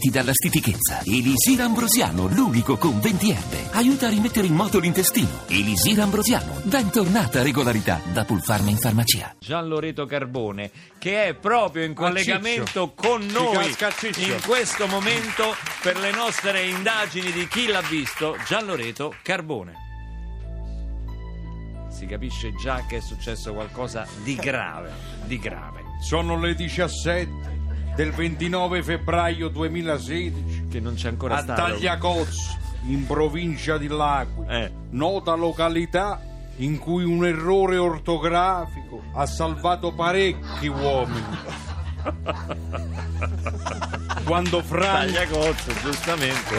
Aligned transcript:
liberarti 0.00 0.10
dalla 0.10 0.32
stitichezza. 0.32 1.02
Elisir 1.04 1.60
Ambrosiano, 1.60 2.26
l'unico 2.26 2.76
con 2.78 2.98
20 2.98 3.30
erbe. 3.30 3.68
Aiuta 3.72 4.06
a 4.06 4.10
rimettere 4.10 4.46
in 4.46 4.54
moto 4.54 4.78
l'intestino. 4.78 5.44
Elisir 5.48 6.00
Ambrosiano, 6.00 6.60
bentornata 6.64 7.42
regolarità 7.42 8.00
da 8.12 8.24
Pulfarma 8.24 8.70
in 8.70 8.78
farmacia. 8.78 9.36
Gian 9.38 9.68
Loreto 9.68 10.06
Carbone, 10.06 10.70
che 10.98 11.24
è 11.24 11.34
proprio 11.34 11.84
in 11.84 11.94
collegamento 11.94 12.92
con 12.94 13.26
noi 13.26 13.74
in 14.16 14.40
questo 14.46 14.86
momento 14.86 15.54
per 15.82 15.98
le 15.98 16.10
nostre 16.10 16.62
indagini 16.62 17.30
di 17.30 17.46
chi 17.46 17.66
l'ha 17.66 17.82
visto. 17.82 18.36
Gian 18.46 18.64
Loreto 18.64 19.14
Carbone. 19.22 19.88
Si 21.90 22.06
capisce 22.06 22.54
già 22.54 22.86
che 22.86 22.96
è 22.96 23.00
successo 23.00 23.52
qualcosa 23.52 24.06
di 24.22 24.34
grave, 24.34 24.90
di 25.24 25.38
grave, 25.38 25.82
Sono 26.00 26.38
le 26.38 26.54
17 26.54 27.59
del 27.94 28.12
29 28.12 28.82
febbraio 28.82 29.48
2016 29.48 30.66
che 30.70 30.80
non 30.80 30.94
c'è 30.94 31.08
ancora 31.08 31.36
a 31.36 31.42
stato. 31.42 31.60
Tagliacozzo, 31.62 32.58
in 32.86 33.06
provincia 33.06 33.76
di 33.78 33.88
L'Aquila, 33.88 34.64
Eh. 34.64 34.72
nota 34.90 35.34
località 35.34 36.22
in 36.56 36.78
cui 36.78 37.04
un 37.04 37.24
errore 37.24 37.76
ortografico 37.76 39.02
ha 39.14 39.26
salvato 39.26 39.92
parecchi 39.92 40.66
uomini. 40.68 41.38
Quando 44.24 44.62
Franco 44.62 45.12
Tagliacozzo, 45.12 45.72
giustamente. 45.82 46.58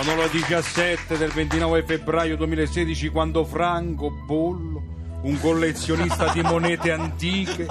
Sono 0.00 0.16
le 0.16 0.28
17 0.30 1.16
del 1.18 1.30
29 1.30 1.82
febbraio 1.84 2.36
2016 2.36 3.08
quando 3.10 3.44
Franco 3.44 4.10
Bollo, 4.10 4.82
un 5.22 5.38
collezionista 5.40 6.32
di 6.32 6.42
monete 6.42 6.90
antiche, 6.92 7.66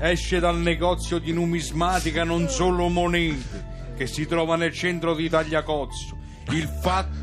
esce 0.00 0.38
dal 0.38 0.58
negozio 0.58 1.18
di 1.18 1.32
numismatica 1.32 2.24
non 2.24 2.48
solo 2.48 2.88
monete 2.88 3.72
che 3.96 4.06
si 4.06 4.26
trova 4.26 4.56
nel 4.56 4.72
centro 4.72 5.14
di 5.14 5.28
Tagliacozzo. 5.28 6.16
Il 6.50 6.68
fatto 6.82 7.22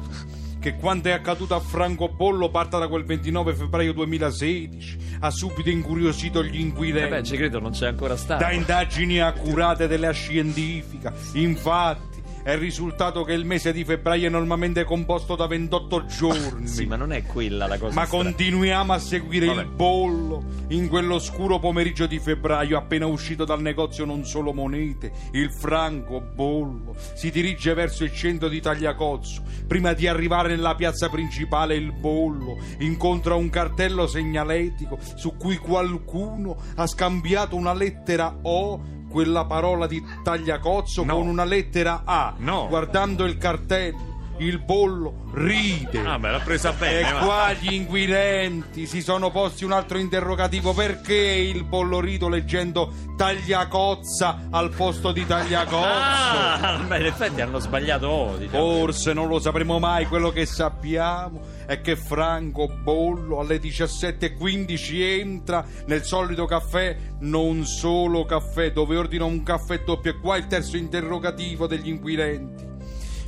che 0.60 0.76
quanto 0.76 1.08
è 1.10 1.12
accaduto 1.12 1.56
a 1.56 1.60
Franco 1.60 2.08
Bollo 2.08 2.50
parta 2.50 2.78
da 2.78 2.88
quel 2.88 3.04
29 3.04 3.56
febbraio 3.56 3.94
2016 3.94 5.18
ha 5.22 5.30
subito 5.32 5.70
incuriosito 5.70 6.44
gli 6.44 6.56
Eh 6.56 6.60
inquirenti 6.60 7.10
beh, 7.10 7.24
ci 7.24 7.36
credo, 7.36 7.60
non 7.60 7.72
c'è 7.72 7.88
ancora 7.88 8.16
stato. 8.16 8.44
da 8.44 8.52
indagini 8.52 9.20
accurate 9.20 9.88
della 9.88 10.12
scientifica. 10.12 11.12
Infatti, 11.34 12.11
è 12.44 12.58
risultato 12.58 13.24
che 13.24 13.34
il 13.34 13.46
mese 13.46 13.72
di 13.72 13.84
febbraio 13.84 14.28
è 14.28 14.30
normalmente 14.30 14.84
composto 14.84 15.36
da 15.36 15.48
28 15.48 16.06
giorni. 16.06 16.68
Sì, 16.68 16.86
ma 16.86 16.96
non 16.96 17.12
è 17.12 17.24
quella 17.24 17.68
la 17.68 17.78
cosa 17.78 17.94
Ma 17.94 18.06
strana. 18.06 18.24
continuiamo 18.24 18.94
a 18.94 19.00
seguire 19.00 19.46
Vabbè. 19.48 19.62
il 19.62 19.68
bollo 19.68 20.44
in 20.70 20.88
quell'oscuro 20.88 21.60
pomeriggio 21.60 22.06
di 22.08 22.20
febbraio, 22.20 22.78
appena 22.78 23.06
uscito 23.06 23.46
dal 23.46 23.62
negozio 23.62 24.06
non 24.06 24.26
solo 24.26 24.54
monete, 24.54 25.12
il 25.32 25.52
franco 25.52 26.22
bollo 26.22 26.96
si 27.14 27.30
dirige 27.30 27.74
verso 27.74 28.04
il 28.04 28.14
centro 28.14 28.48
di 28.48 28.60
Tagliacozzo. 28.62 29.42
Prima 29.68 29.94
di 29.94 30.08
arrivare 30.08 30.50
nella 30.50 30.76
piazza 30.76 31.10
principale, 31.10 31.76
il 31.76 31.92
bollo 31.92 32.58
incontra 32.80 33.36
un 33.36 33.50
cartello 33.50 34.08
segnaletico 34.08 34.98
su 35.16 35.36
cui 35.38 35.58
qualcuno 35.58 36.58
ha 36.76 36.88
scambiato 36.88 37.56
una 37.56 37.74
lettera 37.74 38.40
O. 38.44 39.00
Quella 39.12 39.46
parola 39.46 39.88
di 39.88 40.04
tagliacozzo 40.24 41.04
No. 41.04 41.16
con 41.18 41.28
una 41.28 41.44
lettera 41.44 42.04
A. 42.06 42.34
No. 42.38 42.68
Guardando 42.70 43.26
il 43.26 43.38
cartello, 43.38 44.11
il 44.42 44.60
bollo 44.60 45.30
ride. 45.34 46.00
Ah, 46.00 46.18
beh, 46.18 46.32
l'ha 46.32 46.40
presa 46.40 46.72
bene. 46.72 47.00
E 47.00 47.12
va. 47.12 47.20
qua 47.20 47.54
gli 47.54 47.74
inquirenti 47.74 48.86
si 48.86 49.02
sono 49.02 49.30
posti 49.32 49.64
un 49.64 49.72
altro 49.72 49.98
interrogativo: 49.98 50.74
perché 50.74 51.16
il 51.16 51.64
bollorito 51.64 52.28
leggendo 52.28 52.92
tagliacozza 53.16 54.48
al 54.50 54.72
posto 54.72 55.12
di 55.12 55.26
tagliacozzo? 55.26 55.86
Ah, 55.86 56.84
beh, 56.88 57.00
in 57.00 57.06
effetti 57.06 57.42
hanno 57.42 57.60
sbagliato 57.60 58.08
oh, 58.08 58.38
diciamo. 58.38 58.64
Forse 58.64 59.14
non 59.14 59.28
lo 59.28 59.40
sapremo 59.40 59.80
mai, 59.80 60.06
quello 60.06 60.32
che 60.32 60.46
sappiamo 60.46 61.42
è 61.66 61.82
che 61.82 61.96
Franco 61.96 62.68
Bollo 62.68 63.40
alle 63.40 63.60
17.15 63.60 65.20
entra 65.20 65.64
nel 65.86 66.04
solito 66.04 66.46
caffè, 66.46 66.98
non 67.20 67.66
solo 67.66 68.26
caffè, 68.26 68.72
dove 68.72 68.98
ordina 68.98 69.26
un 69.26 69.44
caffè 69.44 69.84
doppio 69.84 70.12
e 70.12 70.20
qua 70.20 70.38
il 70.38 70.48
terzo 70.48 70.78
interrogativo 70.78 71.68
degli 71.68 71.88
inquirenti. 71.88 72.71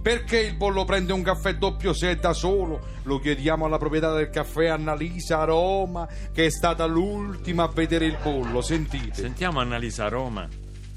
Perché 0.03 0.37
il 0.37 0.57
bollo 0.57 0.83
prende 0.83 1.13
un 1.13 1.21
caffè 1.21 1.55
doppio 1.55 1.93
se 1.93 2.11
è 2.11 2.15
da 2.17 2.33
solo? 2.33 2.81
Lo 3.03 3.19
chiediamo 3.19 3.63
alla 3.63 3.77
proprietà 3.77 4.13
del 4.13 4.29
caffè 4.29 4.65
Annalisa 4.65 5.39
a 5.39 5.45
Roma, 5.45 6.05
che 6.33 6.47
è 6.47 6.49
stata 6.49 6.85
l'ultima 6.85 7.63
a 7.63 7.67
vedere 7.69 8.07
il 8.07 8.17
bollo. 8.21 8.59
Sentite. 8.59 9.13
Sentiamo 9.13 9.61
Annalisa 9.61 10.09
Roma. 10.09 10.45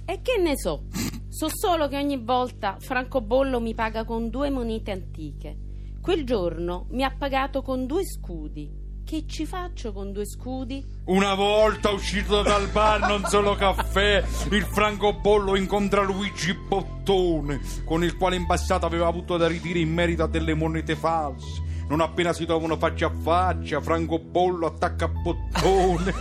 E 0.05 0.21
che 0.23 0.39
ne 0.43 0.59
so? 0.59 0.87
So 1.29 1.47
solo 1.49 1.87
che 1.87 1.97
ogni 1.97 2.17
volta 2.17 2.79
Francobollo 2.81 3.61
mi 3.61 3.75
paga 3.75 4.05
con 4.05 4.29
due 4.29 4.51
monete 4.51 4.91
antiche. 4.91 5.57
Quel 6.03 6.25
giorno 6.25 6.87
mi 6.91 7.05
ha 7.05 7.15
pagato 7.17 7.63
con 7.63 7.87
due 7.87 8.03
scudi. 8.05 8.86
Che 9.07 9.25
ci 9.29 9.47
faccio 9.47 9.93
con 9.93 10.11
due 10.11 10.27
scudi? 10.27 10.85
Una 11.05 11.35
volta 11.35 11.91
uscito 11.91 12.43
dal 12.43 12.67
bar, 12.67 13.07
non 13.07 13.25
solo 13.27 13.55
caffè, 13.55 14.21
il 14.51 14.65
francobollo 14.65 15.55
incontra 15.55 16.03
Luigi 16.03 16.53
Bottone, 16.53 17.61
con 17.85 18.03
il 18.03 18.17
quale 18.17 18.35
in 18.35 18.47
passato 18.47 18.85
aveva 18.85 19.07
avuto 19.07 19.37
da 19.37 19.47
ridire 19.47 19.79
in 19.79 19.93
merito 19.93 20.25
a 20.25 20.27
delle 20.27 20.55
monete 20.55 20.97
false. 20.97 21.63
Non 21.89 22.01
appena 22.01 22.33
si 22.33 22.47
trovano 22.47 22.77
faccia 22.77 23.07
a 23.07 23.13
faccia, 23.17 23.81
francobollo 23.81 24.67
attacca 24.67 25.07
Bottone. 25.07 26.15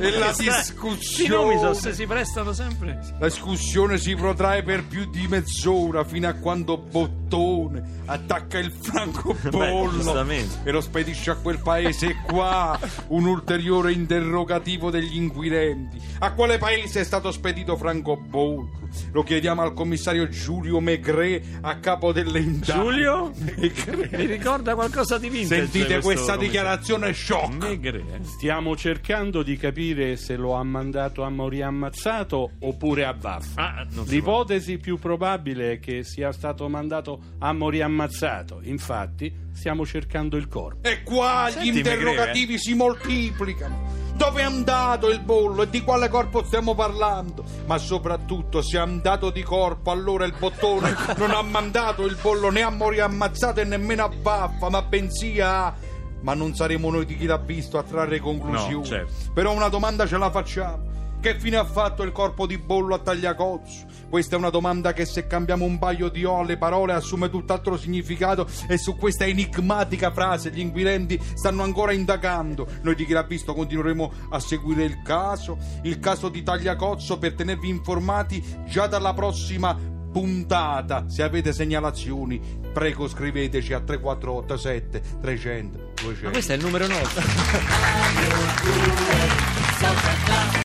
E 0.00 0.18
la 0.18 0.26
Questi 0.26 1.26
nomi 1.28 1.58
so- 1.58 1.74
se 1.74 1.90
discussione. 1.90 1.94
si 1.94 2.06
prestano 2.06 2.52
sempre. 2.52 2.98
La 3.18 3.26
discussione 3.26 3.98
si 3.98 4.14
protrae 4.14 4.62
per 4.62 4.84
più 4.86 5.08
di 5.10 5.26
mezz'ora 5.28 6.04
fino 6.04 6.28
a 6.28 6.32
quando 6.34 6.78
Bottone 6.78 7.98
attacca 8.06 8.58
il 8.58 8.72
francobollo 8.72 10.24
e 10.64 10.70
lo 10.70 10.80
spedisce 10.80 11.30
a 11.30 11.36
quel 11.36 11.58
paese. 11.58 12.06
E 12.06 12.16
qua 12.26 12.78
un 13.08 13.26
ulteriore 13.26 13.92
interrogativo 13.92 14.90
degli 14.90 15.16
inquirenti. 15.16 16.00
A 16.20 16.32
quale 16.32 16.58
paese 16.58 17.00
è 17.00 17.04
stato 17.04 17.30
spedito 17.30 17.76
francobollo? 17.76 18.88
Lo 19.12 19.22
chiediamo 19.22 19.62
al 19.62 19.72
commissario 19.72 20.28
Giulio 20.28 20.80
Megre 20.80 21.42
a 21.60 21.78
capo 21.78 22.12
delle 22.12 22.40
indagini. 22.40 22.82
Giulio? 22.82 23.32
Megre. 23.56 24.08
Mi 24.12 24.26
ricorda 24.26 24.74
qualcosa 24.74 25.18
di 25.18 25.28
vintage 25.28 25.68
Sentite 25.68 26.00
questa 26.00 26.36
dichiarazione 26.36 27.12
shock. 27.12 27.54
Megre, 27.54 27.98
eh? 27.98 28.24
Stiamo 28.24 28.76
cercando 28.76 29.42
di 29.42 29.56
capire 29.56 30.16
se 30.16 30.36
lo 30.36 30.54
ha 30.54 30.62
mandato 30.62 31.22
a 31.22 31.30
morire 31.30 31.64
ammazzato 31.64 32.52
oppure 32.60 33.04
a 33.04 33.12
vaffa. 33.12 33.74
Ah. 33.74 33.86
L'ipotesi 34.06 34.78
più 34.78 34.98
probabile 34.98 35.72
è 35.72 35.80
che 35.80 36.04
sia 36.04 36.32
stato 36.32 36.68
mandato 36.68 37.20
a 37.38 37.52
morire 37.52 37.84
ammazzato. 37.84 38.60
Infatti, 38.62 39.32
stiamo 39.52 39.84
cercando 39.86 40.36
il 40.36 40.48
corpo. 40.48 40.88
E 40.88 41.02
qua 41.02 41.48
Senti, 41.50 41.72
gli 41.72 41.76
interrogativi 41.78 42.58
si 42.58 42.74
moltiplicano. 42.74 43.98
Dove 44.14 44.42
è 44.42 44.44
andato 44.44 45.08
il 45.08 45.20
bollo 45.20 45.62
e 45.62 45.70
di 45.70 45.80
quale 45.80 46.10
corpo 46.10 46.44
stiamo 46.44 46.74
parlando? 46.74 47.42
Ma 47.64 47.78
soprattutto, 47.78 48.60
se 48.60 48.76
è 48.76 48.80
andato 48.80 49.30
di 49.30 49.42
corpo, 49.42 49.90
allora 49.90 50.26
il 50.26 50.34
bottone 50.38 50.94
non 51.16 51.30
ha 51.30 51.40
mandato 51.40 52.04
il 52.04 52.18
bollo 52.20 52.50
né 52.50 52.60
a 52.60 52.68
morire 52.68 53.02
ammazzato 53.02 53.60
e 53.60 53.64
nemmeno 53.64 54.04
a 54.04 54.08
baffa, 54.08 54.68
ma 54.68 54.82
bensì 54.82 55.40
a. 55.40 55.74
Ma 56.20 56.34
non 56.34 56.54
saremo 56.54 56.90
noi 56.90 57.06
di 57.06 57.16
chi 57.16 57.24
l'ha 57.24 57.38
visto 57.38 57.78
a 57.78 57.82
trarre 57.82 58.18
conclusioni. 58.18 58.74
No, 58.74 58.84
certo. 58.84 59.32
Però 59.32 59.52
una 59.52 59.68
domanda 59.68 60.06
ce 60.06 60.18
la 60.18 60.30
facciamo. 60.30 60.89
Che 61.20 61.38
fine 61.38 61.58
ha 61.58 61.66
fatto 61.66 62.02
il 62.02 62.12
corpo 62.12 62.46
di 62.46 62.56
bollo 62.56 62.94
a 62.94 62.98
Tagliacozzo? 62.98 63.84
Questa 64.08 64.36
è 64.36 64.38
una 64.38 64.48
domanda 64.48 64.94
che 64.94 65.04
se 65.04 65.26
cambiamo 65.26 65.66
un 65.66 65.78
paio 65.78 66.08
di 66.08 66.24
O 66.24 66.38
alle 66.38 66.56
parole 66.56 66.94
assume 66.94 67.28
tutt'altro 67.28 67.76
significato 67.76 68.48
e 68.66 68.78
su 68.78 68.96
questa 68.96 69.26
enigmatica 69.26 70.10
frase 70.12 70.50
gli 70.50 70.60
inquirenti 70.60 71.20
stanno 71.34 71.62
ancora 71.62 71.92
indagando. 71.92 72.66
Noi 72.80 72.94
di 72.94 73.04
chi 73.04 73.12
l'ha 73.12 73.22
visto 73.22 73.52
continueremo 73.52 74.12
a 74.30 74.40
seguire 74.40 74.84
il 74.84 75.02
caso, 75.02 75.58
il 75.82 75.98
caso 75.98 76.30
di 76.30 76.42
Tagliacozzo 76.42 77.18
per 77.18 77.34
tenervi 77.34 77.68
informati 77.68 78.42
già 78.66 78.86
dalla 78.86 79.12
prossima 79.12 79.76
puntata. 80.10 81.04
Se 81.06 81.22
avete 81.22 81.52
segnalazioni, 81.52 82.40
prego 82.72 83.06
scriveteci 83.06 83.74
a 83.74 83.80
3487 83.80 85.02
300 85.20 85.78
200. 86.00 86.24
Ma 86.24 86.30
questo 86.30 86.52
è 86.52 86.54
il 86.54 86.64
numero 86.64 86.86
nostro. 86.86 87.20